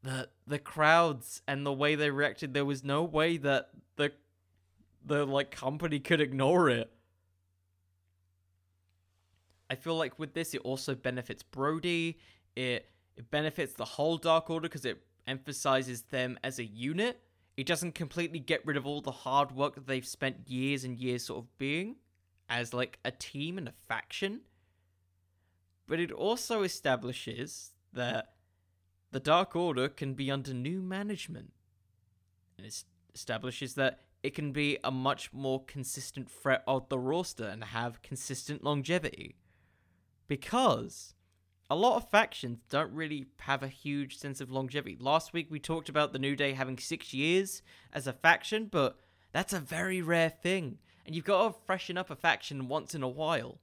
[0.02, 4.12] the the crowds and the way they reacted, there was no way that the
[5.04, 6.92] the like company could ignore it.
[9.70, 12.18] I feel like with this, it also benefits Brodie.
[12.56, 17.20] It it benefits the whole Dark Order because it emphasizes them as a unit.
[17.56, 20.98] It doesn't completely get rid of all the hard work that they've spent years and
[20.98, 21.96] years sort of being
[22.48, 24.40] as like a team and a faction.
[25.87, 28.35] But it also establishes that
[29.11, 31.52] the Dark Order can be under new management.
[32.56, 37.44] And it establishes that it can be a much more consistent threat of the roster
[37.44, 39.37] and have consistent longevity.
[40.31, 41.14] Because
[41.69, 44.97] a lot of factions don't really have a huge sense of longevity.
[45.01, 47.62] Last week we talked about the New Day having six years
[47.93, 48.97] as a faction, but
[49.33, 50.79] that's a very rare thing.
[51.05, 53.59] And you've got to freshen up a faction once in a while.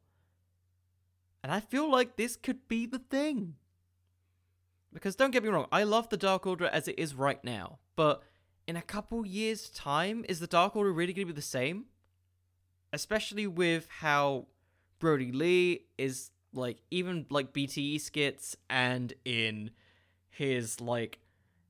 [1.42, 3.56] And I feel like this could be the thing.
[4.92, 7.80] Because don't get me wrong, I love the Dark Order as it is right now,
[7.96, 8.22] but
[8.68, 11.86] in a couple years' time, is the Dark Order really going to be the same?
[12.92, 14.48] Especially with how
[15.00, 19.72] Brodie Lee is like even like BTE skits and in
[20.30, 21.20] his like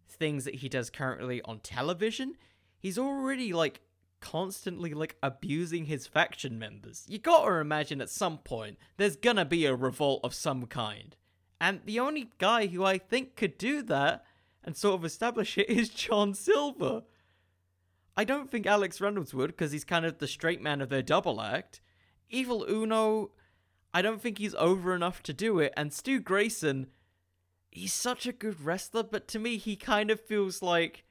[0.09, 2.35] things that he does currently on television,
[2.79, 3.81] he's already like
[4.19, 7.05] constantly like abusing his faction members.
[7.07, 11.15] You gotta imagine at some point there's gonna be a revolt of some kind.
[11.59, 14.23] And the only guy who I think could do that
[14.63, 17.03] and sort of establish it is John Silver.
[18.15, 21.03] I don't think Alex Reynolds would because he's kind of the straight man of their
[21.03, 21.81] double act.
[22.29, 23.31] Evil Uno,
[23.97, 25.73] I don't think he's over enough to do it.
[25.75, 26.85] And Stu Grayson,
[27.71, 31.03] he's such a good wrestler, but to me, he kind of feels like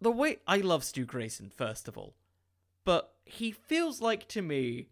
[0.00, 2.14] the way I love Stu Grayson, first of all,
[2.86, 4.88] but he feels like to me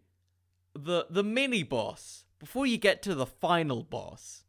[0.75, 4.43] the the mini boss before you get to the final boss.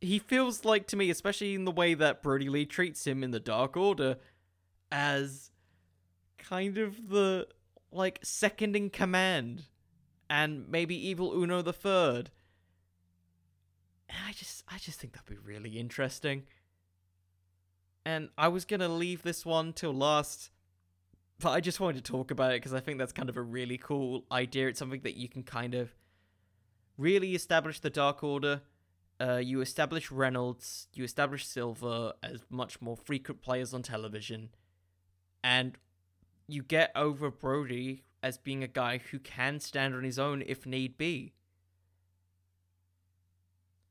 [0.00, 3.32] He feels like to me, especially in the way that Brodie Lee treats him in
[3.32, 4.18] the Dark Order,
[4.92, 5.50] as
[6.38, 7.48] kind of the
[7.90, 9.64] like second in command,
[10.28, 12.30] and maybe Evil Uno the third.
[14.08, 16.44] And I just, I just think that'd be really interesting
[18.08, 20.50] and I was gonna leave this one till last,
[21.40, 23.42] but I just wanted to talk about it because I think that's kind of a
[23.42, 24.68] really cool idea.
[24.68, 25.90] It's something that you can kind of
[26.96, 28.62] really establish the Dark Order.
[29.20, 34.54] Uh, you establish Reynolds, you establish Silver as much more frequent players on television,
[35.44, 35.76] and
[36.46, 40.66] you get over Brodie as being a guy who can stand on his own if
[40.66, 41.32] need be.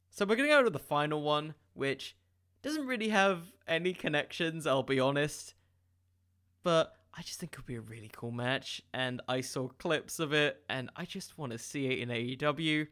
[0.09, 2.15] So we're gonna go to the final one, which
[2.61, 5.53] doesn't really have any connections, I'll be honest.
[6.63, 10.33] But I just think it'll be a really cool match, and I saw clips of
[10.33, 12.87] it, and I just want to see it in AEW.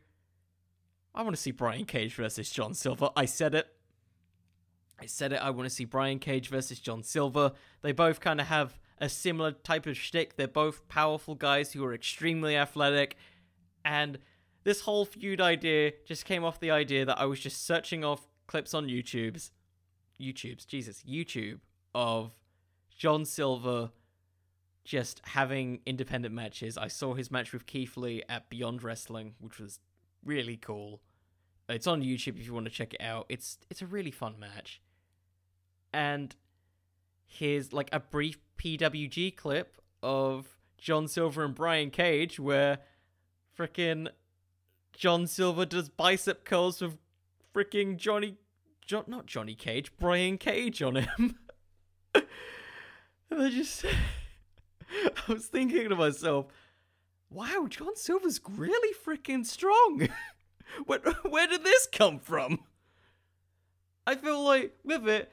[1.13, 3.09] I want to see Brian Cage versus John Silver.
[3.15, 3.67] I said it.
[4.99, 5.41] I said it.
[5.41, 7.53] I want to see Brian Cage versus John Silver.
[7.81, 10.35] They both kind of have a similar type of shtick.
[10.35, 13.17] They're both powerful guys who are extremely athletic,
[13.83, 14.19] and
[14.63, 18.27] this whole feud idea just came off the idea that I was just searching off
[18.47, 19.51] clips on YouTube's
[20.19, 21.59] YouTube's Jesus YouTube
[21.93, 22.35] of
[22.89, 23.91] John Silver
[24.83, 26.77] just having independent matches.
[26.77, 29.79] I saw his match with Keith Lee at Beyond Wrestling, which was
[30.23, 31.01] really cool.
[31.67, 33.25] It's on YouTube if you want to check it out.
[33.27, 34.81] It's it's a really fun match.
[35.91, 36.35] And
[37.25, 42.79] here's like a brief PWG clip of John Silver and Brian Cage where
[43.57, 44.09] freaking
[44.93, 46.97] John Silver does bicep curls with
[47.53, 48.37] freaking Johnny
[48.85, 51.35] jo- not Johnny Cage, Brian Cage on him.
[52.15, 52.23] and
[53.31, 53.85] I just,
[54.89, 56.47] I was thinking to myself,
[57.29, 60.07] wow, John Silver's really freaking strong.
[60.85, 62.59] where, where did this come from?
[64.07, 65.31] I feel like with it,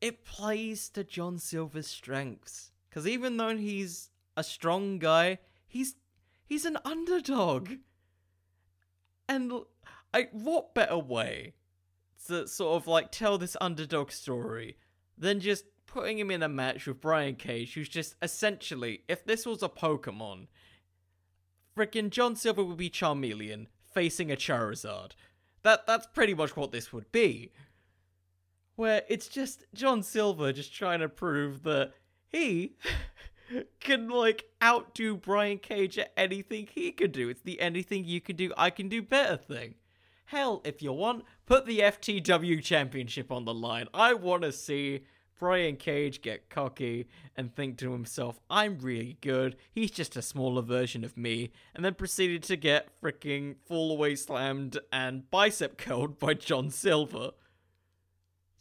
[0.00, 2.70] it plays to John Silver's strengths.
[2.88, 5.94] Because even though he's a strong guy, he's
[6.46, 7.72] he's an underdog.
[9.28, 9.52] And
[10.14, 11.54] I what better way
[12.26, 14.76] to sort of like tell this underdog story
[15.18, 19.46] than just putting him in a match with Brian Cage, who's just essentially, if this
[19.46, 20.48] was a Pokemon,
[21.76, 25.12] freaking John Silver would be Charmeleon facing a Charizard.
[25.62, 27.52] That that's pretty much what this would be.
[28.76, 31.92] Where it's just John Silver just trying to prove that
[32.28, 32.76] he
[33.80, 37.28] can like outdo Brian Cage at anything he can do.
[37.28, 39.74] It's the anything you can do, I can do better thing.
[40.26, 43.86] Hell, if you want, put the FTW Championship on the line.
[43.94, 45.04] I want to see
[45.38, 49.56] Brian Cage get cocky and think to himself, I'm really good.
[49.70, 51.52] He's just a smaller version of me.
[51.74, 57.32] And then proceeded to get freaking fall away slammed and bicep curled by John Silver.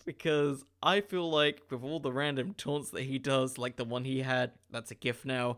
[0.06, 4.06] Because I feel like with all the random taunts that he does, like the one
[4.06, 5.58] he had, that's a gift now,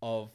[0.00, 0.30] of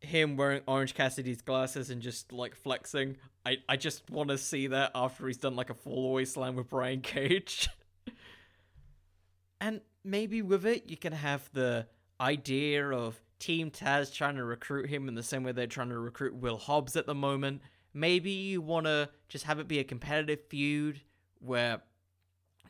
[0.00, 3.16] him wearing Orange Cassidy's glasses and just like flexing.
[3.46, 6.56] I, I just want to see that after he's done like a fall away slam
[6.56, 7.68] with Brian Cage.
[9.60, 11.86] and maybe with it, you can have the
[12.20, 15.98] idea of Team Taz trying to recruit him in the same way they're trying to
[15.98, 17.62] recruit Will Hobbs at the moment.
[17.94, 21.00] Maybe you want to just have it be a competitive feud
[21.40, 21.82] where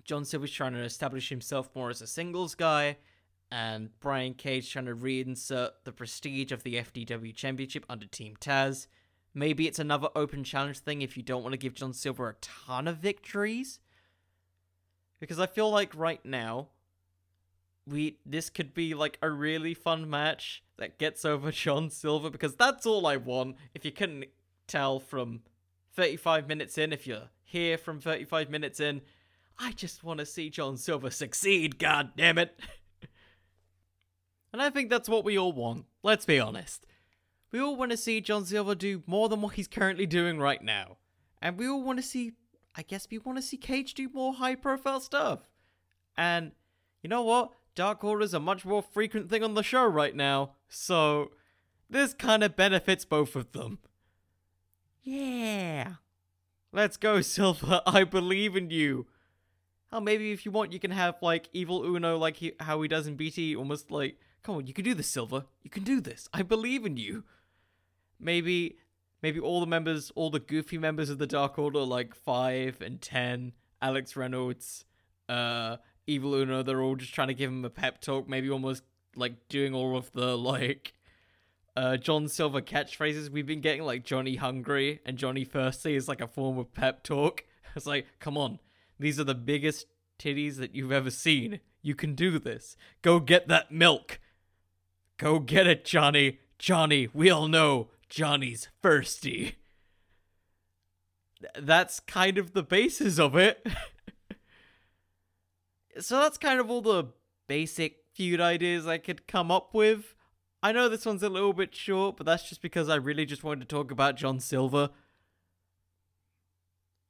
[0.04, 2.96] John Silver's trying to establish himself more as a singles guy,
[3.50, 8.86] and Brian Cage trying to reinsert the prestige of the FTW Championship under Team Taz.
[9.34, 12.34] Maybe it's another open challenge thing if you don't want to give John Silver a
[12.34, 13.78] ton of victories.
[15.20, 16.68] Because I feel like right now,
[17.86, 22.54] we this could be like a really fun match that gets over John Silver because
[22.54, 23.56] that's all I want.
[23.74, 24.26] If you couldn't
[24.66, 25.42] tell from
[25.94, 29.02] 35 minutes in, if you're here from 35 minutes in,
[29.58, 32.58] I just want to see John Silver succeed, god damn it.
[34.52, 36.86] and I think that's what we all want, let's be honest.
[37.52, 40.62] We all want to see John Silver do more than what he's currently doing right
[40.62, 40.96] now.
[41.40, 42.32] And we all want to see,
[42.74, 45.40] I guess we want to see Cage do more high profile stuff.
[46.16, 46.52] And
[47.02, 47.52] you know what?
[47.74, 50.52] Dark Order's a much more frequent thing on the show right now.
[50.68, 51.32] So
[51.90, 53.78] this kind of benefits both of them.
[55.02, 55.94] Yeah.
[56.72, 57.82] Let's go, Silver.
[57.86, 59.06] I believe in you.
[59.92, 62.88] Oh, maybe if you want, you can have like Evil Uno, like he, how he
[62.88, 65.44] does in BT, almost like, come on, you can do this, Silver.
[65.62, 66.28] You can do this.
[66.32, 67.24] I believe in you
[68.22, 68.76] maybe
[69.22, 73.00] maybe all the members, all the goofy members of the Dark Order, like five and
[73.00, 74.84] ten, Alex Reynolds,
[75.28, 75.76] uh,
[76.06, 78.84] Evil Uno, they're all just trying to give him a pep talk, maybe almost
[79.14, 80.94] like doing all of the like
[81.76, 83.28] uh John Silver catchphrases.
[83.28, 87.02] We've been getting like Johnny Hungry and Johnny Thirsty is like a form of pep
[87.02, 87.44] talk.
[87.74, 88.58] It's like, come on,
[89.02, 89.86] these are the biggest
[90.18, 91.60] titties that you've ever seen.
[91.82, 92.76] You can do this.
[93.02, 94.20] Go get that milk.
[95.18, 96.38] Go get it, Johnny.
[96.58, 99.56] Johnny, we all know Johnny's thirsty.
[101.60, 103.66] That's kind of the basis of it.
[105.98, 107.06] so that's kind of all the
[107.48, 110.14] basic feud ideas I could come up with.
[110.62, 113.42] I know this one's a little bit short, but that's just because I really just
[113.42, 114.90] wanted to talk about John Silver.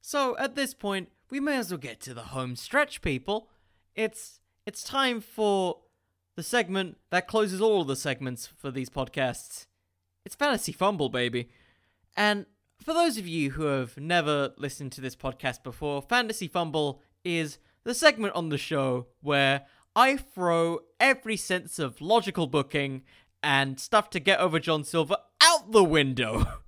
[0.00, 3.48] So at this point, we may as well get to the home stretch, people.
[3.96, 5.78] It's it's time for
[6.36, 9.64] the segment that closes all the segments for these podcasts.
[10.26, 11.48] It's Fantasy Fumble, baby.
[12.18, 12.44] And
[12.82, 17.56] for those of you who have never listened to this podcast before, Fantasy Fumble is
[17.82, 19.62] the segment on the show where
[19.96, 23.04] I throw every sense of logical booking
[23.42, 26.46] and stuff to get over John Silver out the window.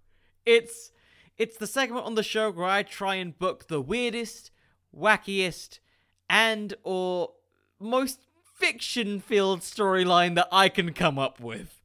[0.47, 0.93] It's
[1.39, 4.51] it's the segment on the show where I try and book the weirdest,
[4.97, 5.81] wackiest,
[6.29, 7.33] and or
[7.79, 8.21] most
[8.57, 11.81] fiction-filled storyline that I can come up with.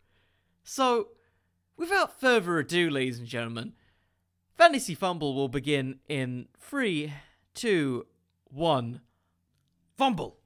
[0.63, 1.09] So,
[1.77, 3.73] without further ado, ladies and gentlemen,
[4.55, 7.13] Fantasy Fumble will begin in three,
[7.53, 8.05] two,
[8.45, 9.01] one.
[9.97, 10.37] Fumble!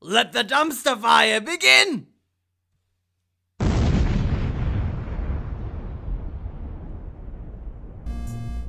[0.00, 2.06] Let the dumpster fire begin!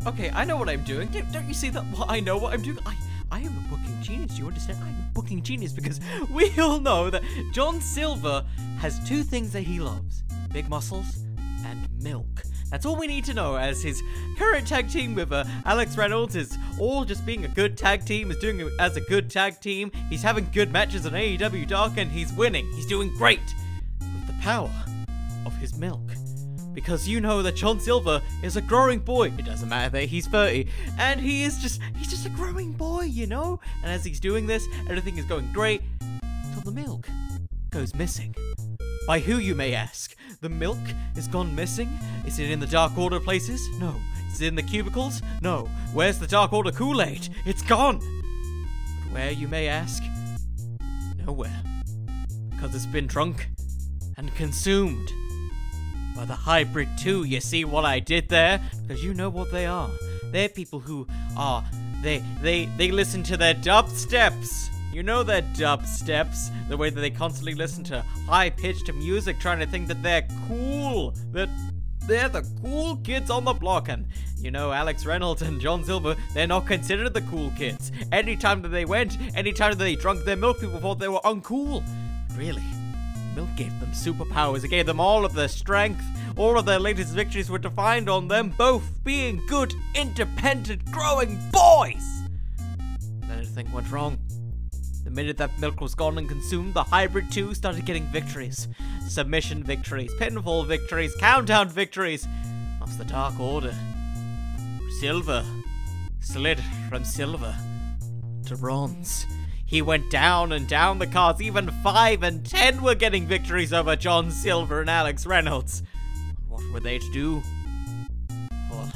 [0.05, 1.07] Okay, I know what I'm doing.
[1.31, 1.85] Don't, you see that?
[2.09, 2.77] I know what I'm doing.
[2.85, 2.93] I,
[3.33, 4.33] I am a booking genius.
[4.33, 4.77] Do you understand?
[4.83, 8.45] I'm a booking genius because we all know that John Silver
[8.77, 10.21] has two things that he loves
[10.51, 11.23] big muscles
[11.65, 12.43] and milk.
[12.69, 14.03] That's all we need to know as his
[14.37, 18.29] current tag team with uh, Alex Reynolds is all just being a good tag team,
[18.29, 19.91] is doing it as a good tag team.
[20.11, 22.71] He's having good matches on AEW Dark and he's winning.
[22.75, 23.39] He's doing great
[23.99, 24.69] with the power
[25.47, 26.03] of his milk.
[26.73, 29.27] Because you know that John Silver is a growing boy.
[29.27, 30.67] It doesn't matter that he's 30.
[30.97, 33.59] And he is just, he's just a growing boy, you know?
[33.83, 35.81] And as he's doing this, everything is going great
[36.53, 37.07] till the milk
[37.69, 38.35] goes missing.
[39.07, 40.15] By who, you may ask?
[40.41, 40.77] The milk
[41.15, 41.89] is gone missing?
[42.25, 43.67] Is it in the Dark Order places?
[43.79, 43.95] No.
[44.31, 45.21] Is it in the cubicles?
[45.41, 45.69] No.
[45.93, 47.29] Where's the Dark Order Kool Aid?
[47.45, 47.99] It's gone!
[47.99, 50.03] But where, you may ask?
[51.25, 51.61] Nowhere.
[52.49, 53.49] Because it's been drunk
[54.17, 55.11] and consumed
[56.15, 58.61] by the Hybrid 2, You see what I did there?
[58.81, 59.89] Because you know what they are.
[60.31, 61.07] They're people who
[61.37, 61.63] are.
[62.01, 64.69] They, they, they listen to their dubsteps.
[64.91, 69.59] You know their dubsteps, the way that they constantly listen to high pitched music, trying
[69.59, 71.49] to think that they're cool, that
[72.05, 73.89] they're the cool kids on the block.
[73.89, 74.05] And
[74.37, 77.91] you know, Alex Reynolds and John Silver, they're not considered the cool kids.
[78.11, 81.83] Anytime that they went, anytime that they drunk their milk, people thought they were uncool.
[82.37, 82.63] Really,
[83.35, 84.63] milk gave them superpowers.
[84.63, 86.03] It gave them all of their strength.
[86.37, 92.21] All of their latest victories were defined on them both being good, independent, growing boys.
[93.21, 94.17] Then everything went wrong.
[95.03, 98.67] The minute that milk was gone and consumed, the Hybrid 2 started getting victories.
[99.07, 102.27] Submission victories, pinfall victories, countdown victories.
[102.81, 103.73] Of the Dark Order.
[104.99, 105.45] Silver
[106.19, 106.59] slid
[106.89, 107.55] from silver
[108.45, 109.25] to bronze.
[109.73, 111.41] He went down and down the cards.
[111.41, 115.81] Even 5 and 10 were getting victories over John Silver and Alex Reynolds.
[116.47, 117.41] What were they to do?
[118.69, 118.91] Well,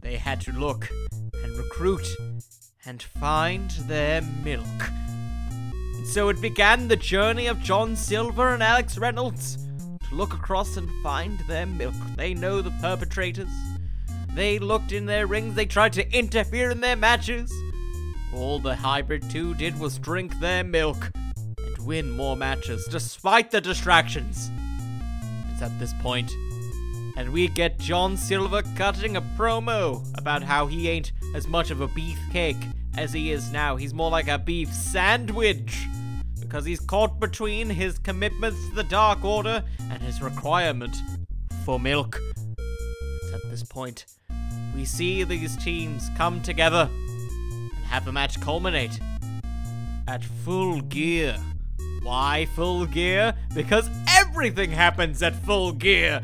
[0.00, 0.88] they had to look
[1.42, 2.06] and recruit
[2.86, 4.64] and find their milk.
[6.04, 9.58] So it began the journey of John Silver and Alex Reynolds
[10.08, 11.96] to look across and find their milk.
[12.16, 13.50] They know the perpetrators.
[14.32, 17.52] They looked in their rings, they tried to interfere in their matches.
[18.34, 21.10] All the Hybrid 2 did was drink their milk
[21.58, 24.50] and win more matches despite the distractions.
[25.52, 26.30] It's at this point,
[27.16, 31.80] and we get John Silver cutting a promo about how he ain't as much of
[31.80, 32.62] a beefcake
[32.96, 33.76] as he is now.
[33.76, 35.86] He's more like a beef sandwich
[36.40, 40.96] because he's caught between his commitments to the Dark Order and his requirement
[41.64, 42.20] for milk.
[42.58, 44.06] It's at this point
[44.78, 46.88] we see these teams come together
[47.88, 48.98] have the match culminate
[50.06, 51.36] at full gear.
[52.02, 53.34] Why full gear?
[53.54, 56.22] Because everything happens at full gear.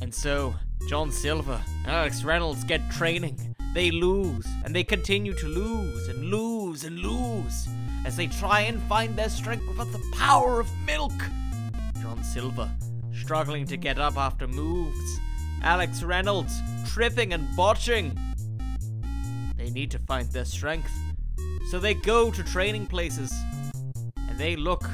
[0.00, 0.54] And so,
[0.88, 3.54] John Silver and Alex Reynolds get training.
[3.74, 7.66] They lose, and they continue to lose and lose and lose
[8.04, 11.12] as they try and find their strength without the power of milk.
[12.00, 12.70] John Silver
[13.12, 15.18] struggling to get up after moves.
[15.62, 18.16] Alex Reynolds tripping and botching.
[19.74, 20.92] Need to find their strength.
[21.68, 23.34] So they go to training places
[24.16, 24.88] and they look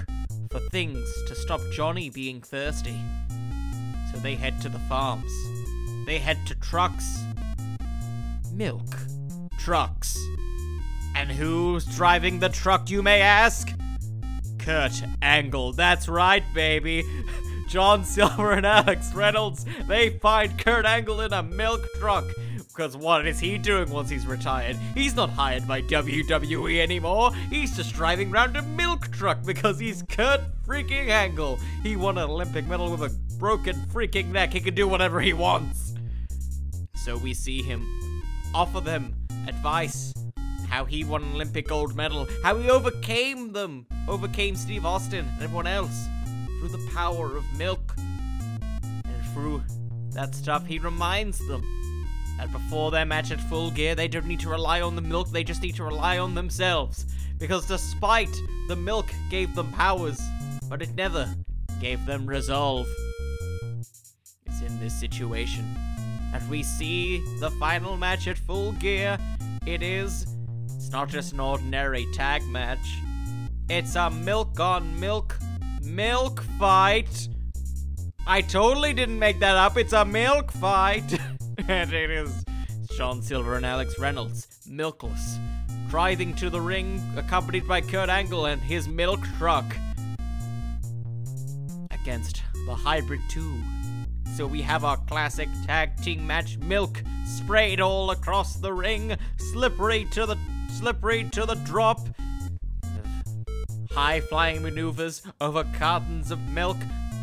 [0.50, 2.98] for things to stop Johnny being thirsty.
[4.10, 5.30] So they head to the farms.
[6.06, 7.22] They head to trucks.
[8.54, 8.96] Milk.
[9.58, 10.18] Trucks.
[11.14, 13.68] And who's driving the truck, you may ask?
[14.58, 15.74] Kurt Angle.
[15.74, 17.04] That's right, baby.
[17.68, 22.24] John Silver and Alex Reynolds, they find Kurt Angle in a milk truck.
[22.72, 24.76] Because what is he doing once he's retired?
[24.94, 27.32] He's not hired by WWE anymore.
[27.50, 31.58] He's just driving around a milk truck because he's Kurt freaking Angle.
[31.82, 34.52] He won an Olympic medal with a broken freaking neck.
[34.52, 35.94] He can do whatever he wants.
[36.94, 37.84] So we see him
[38.54, 39.14] offer them
[39.48, 40.14] advice.
[40.68, 42.28] How he won an Olympic gold medal.
[42.44, 43.86] How he overcame them.
[44.06, 46.06] Overcame Steve Austin and everyone else.
[46.60, 47.94] Through the power of milk.
[47.98, 49.62] And through
[50.12, 51.64] that stuff, he reminds them
[52.40, 55.28] that before their match at full gear, they don't need to rely on the milk,
[55.30, 57.04] they just need to rely on themselves.
[57.36, 58.34] Because despite
[58.66, 60.18] the milk gave them powers,
[60.66, 61.28] but it never
[61.82, 62.86] gave them resolve.
[64.46, 65.66] It's in this situation
[66.32, 69.18] that we see the final match at full gear.
[69.66, 70.26] It is.
[70.76, 72.78] It's not just an ordinary tag match.
[73.68, 75.38] It's a milk on milk
[75.82, 77.28] milk fight.
[78.26, 79.76] I totally didn't make that up.
[79.76, 81.18] It's a milk fight.
[81.68, 82.44] and it is
[82.96, 85.38] Sean Silver and Alex Reynolds, milkless,
[85.88, 89.64] driving to the ring, accompanied by Kurt Angle and his milk truck
[91.90, 93.62] against the Hybrid 2.
[94.36, 99.16] So we have our classic tag team match milk sprayed all across the ring,
[99.52, 100.36] slippery to the
[100.70, 102.00] slippery to the drop.
[103.90, 106.78] High flying maneuvers over cartons of milk,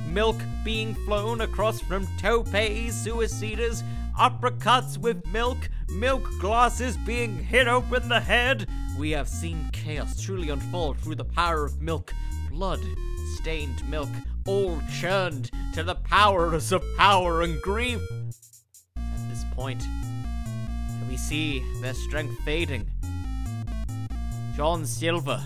[0.10, 3.84] milk being flown across from topes, suicidas,
[4.18, 8.68] uppercuts with milk, milk glasses being hit open the head.
[8.98, 12.14] We have seen chaos truly unfold through the power of milk,
[12.50, 12.82] blood,
[13.36, 14.10] stained milk,
[14.48, 18.02] all churned to the powers of power and grief.
[18.98, 19.84] At this point,
[21.08, 22.90] we see their strength fading.
[24.56, 25.44] John Silver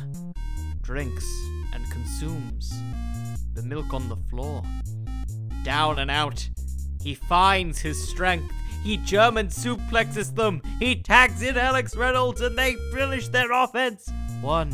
[0.81, 1.25] drinks
[1.73, 2.73] and consumes
[3.53, 4.63] the milk on the floor.
[5.63, 6.49] Down and out,
[7.01, 8.53] he finds his strength.
[8.83, 10.61] He German suplexes them.
[10.79, 14.11] He tags in Alex Reynolds and they finish their offense.
[14.41, 14.71] One,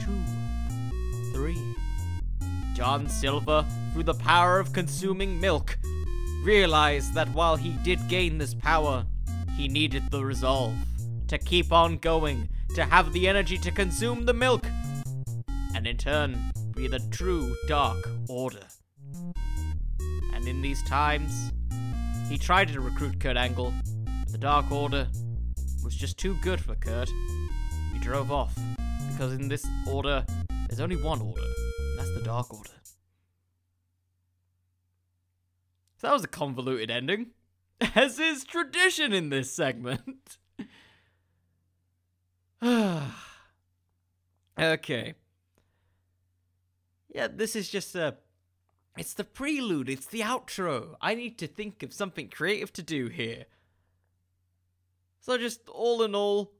[0.00, 1.58] two, three.
[2.74, 5.78] John Silver, through the power of consuming milk,
[6.42, 9.06] realized that while he did gain this power,
[9.56, 10.74] he needed the resolve
[11.28, 14.66] to keep on going, to have the energy to consume the milk,
[15.74, 16.38] and in turn
[16.74, 18.66] be the true Dark Order.
[20.34, 21.52] And in these times,
[22.28, 23.72] he tried to recruit Kurt Angle,
[24.04, 25.08] but the Dark Order
[25.82, 27.08] was just too good for Kurt.
[27.92, 28.54] He drove off,
[29.10, 30.24] because in this order,
[30.68, 32.70] there's only one order, and that's the Dark Order.
[35.96, 37.28] So that was a convoluted ending,
[37.94, 40.36] as is tradition in this segment.
[44.60, 45.14] okay.
[47.14, 48.16] Yeah, this is just a.
[48.98, 50.96] It's the prelude, it's the outro.
[51.00, 53.46] I need to think of something creative to do here.
[55.20, 56.52] So, just all in all,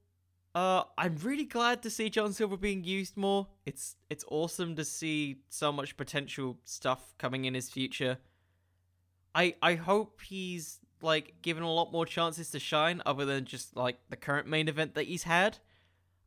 [0.55, 3.49] uh, I'm really glad to see John Silver being used more.
[3.67, 8.19] It's it's awesome to see so much potential stuff coming in his future.
[9.35, 13.77] I I hope he's like given a lot more chances to shine other than just
[13.77, 15.59] like the current main event that he's had.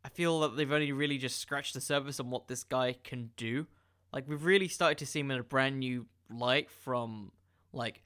[0.04, 3.32] I feel that they've only really just scratched the surface on what this guy can
[3.38, 3.68] do.
[4.14, 7.32] Like we've really started to see him in a brand new light from
[7.74, 8.04] like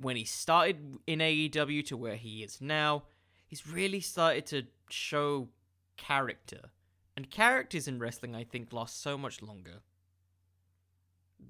[0.00, 3.04] when he started in AEW to where he is now.
[3.46, 5.48] He's really started to show
[5.96, 6.70] character.
[7.16, 9.82] And characters in wrestling I think last so much longer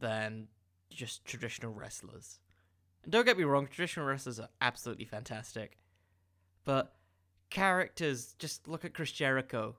[0.01, 0.49] than
[0.91, 2.39] just traditional wrestlers.
[3.03, 5.79] And don't get me wrong, traditional wrestlers are absolutely fantastic.
[6.65, 6.95] But
[7.51, 9.77] characters, just look at Chris Jericho.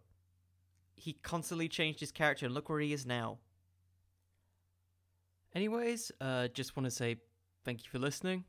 [0.95, 3.38] He constantly changed his character and look where he is now.
[5.55, 7.17] Anyways, uh just want to say
[7.65, 8.43] thank you for listening.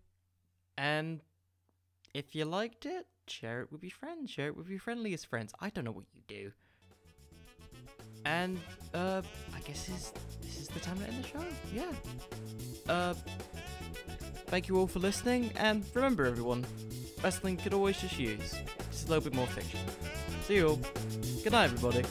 [0.77, 1.21] And
[2.15, 5.53] if you liked it, share it with your friends, share it with your friendliest friends.
[5.61, 6.53] I don't know what you do.
[8.25, 8.61] And
[8.95, 9.23] uh
[9.55, 11.45] I guess this this is the time to end the show.
[11.73, 11.93] Yeah.
[12.89, 13.15] Uh
[14.47, 16.67] thank you all for listening and remember everyone,
[17.23, 18.55] wrestling could always just use
[18.91, 19.81] just a little bit more fiction.
[20.47, 20.81] See you all.
[21.43, 22.05] Good night everybody.